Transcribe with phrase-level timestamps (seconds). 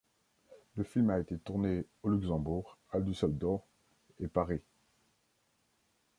[0.77, 3.61] Le film a été tourné au Luxembourg, à Düsseldorf
[4.19, 4.61] et Paris.